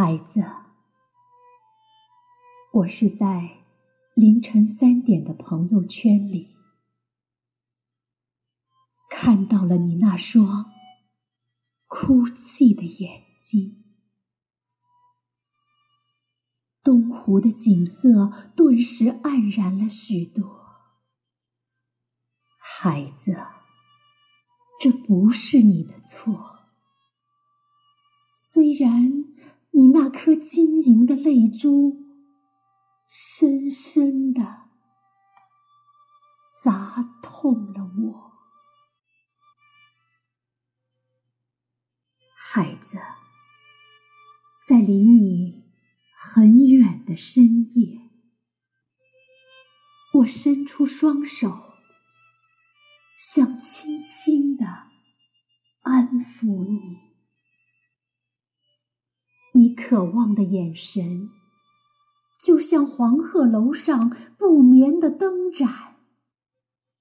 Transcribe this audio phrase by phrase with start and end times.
[0.00, 0.44] 孩子，
[2.72, 3.64] 我是在
[4.14, 6.54] 凌晨三点的朋友圈里
[9.10, 10.70] 看到了你那双
[11.88, 13.82] 哭泣的眼睛。
[16.84, 20.64] 东湖的景色顿时黯然了许多。
[22.56, 23.36] 孩子，
[24.80, 26.60] 这不是你的错，
[28.32, 29.24] 虽然。
[29.78, 32.04] 你那颗晶莹的泪珠，
[33.06, 34.42] 深深的
[36.60, 38.32] 砸痛了我。
[42.34, 42.98] 孩子，
[44.66, 45.70] 在离你
[46.16, 47.44] 很远的深
[47.78, 48.00] 夜，
[50.12, 51.56] 我伸出双手，
[53.16, 54.66] 想轻轻的
[55.82, 57.07] 安抚你。
[59.80, 61.30] 渴望的眼神，
[62.42, 65.96] 就像黄鹤楼上不眠的灯盏，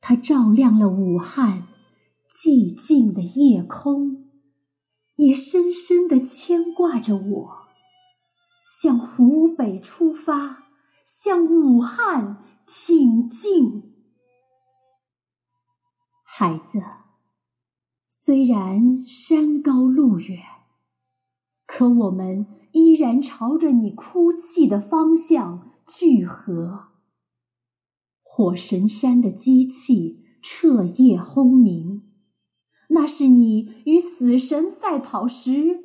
[0.00, 1.68] 它照亮了武汉
[2.28, 4.28] 寂静的夜空，
[5.14, 7.68] 也深深的牵挂着我。
[8.62, 10.64] 向湖北出发，
[11.04, 13.94] 向武汉挺进。
[16.24, 16.82] 孩子，
[18.08, 20.40] 虽然山高路远。
[21.76, 26.84] 可我们依然朝着你哭泣的方向聚合。
[28.22, 32.02] 火神山的机器彻夜轰鸣，
[32.88, 35.82] 那是你与死神赛跑时，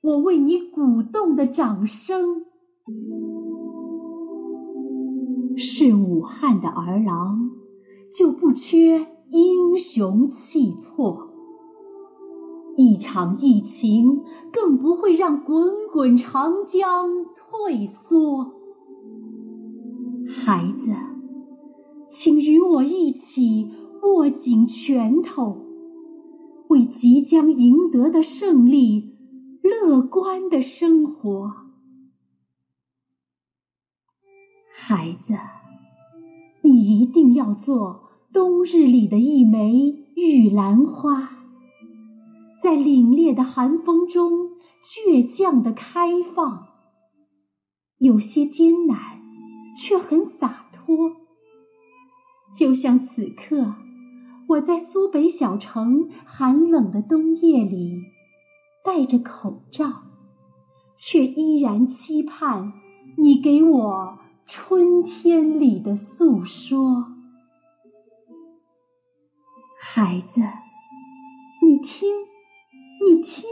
[0.00, 2.44] 我为你鼓动的掌声。
[5.56, 7.50] 是武汉的儿郎，
[8.16, 11.25] 就不缺英雄气魄。
[12.76, 14.22] 一场疫情
[14.52, 18.52] 更不会让滚滚长江退缩。
[20.28, 20.94] 孩子，
[22.10, 23.70] 请与我一起
[24.02, 25.64] 握紧拳头，
[26.68, 29.16] 为即将赢得的胜利
[29.62, 31.52] 乐观的生活。
[34.74, 35.34] 孩子，
[36.62, 41.45] 你一定要做冬日里的一枚玉兰花。
[42.66, 44.50] 在凛冽的寒风中，
[44.82, 46.66] 倔强的开放，
[47.96, 49.22] 有些艰难，
[49.76, 51.12] 却很洒脱。
[52.58, 53.76] 就像此刻，
[54.48, 58.02] 我在苏北小城寒冷的冬夜里，
[58.84, 59.86] 戴着口罩，
[60.96, 62.72] 却依然期盼
[63.16, 67.12] 你给我春天里的诉说。
[69.78, 70.40] 孩子，
[71.62, 72.25] 你听。
[73.22, 73.44] 听，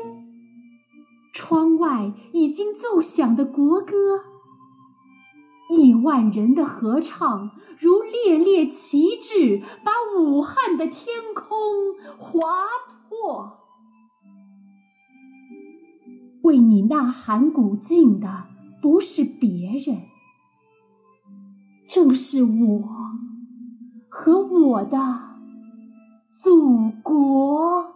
[1.33, 3.95] 窗外已经奏响的国歌，
[5.71, 11.57] 亿万人的合唱如猎猎旗帜，把武汉的天空
[12.19, 12.41] 划
[13.09, 13.59] 破。
[16.43, 18.45] 为你呐喊鼓劲的
[18.83, 20.03] 不是别人，
[21.89, 22.83] 正是我
[24.11, 24.99] 和我的
[26.31, 27.94] 祖国。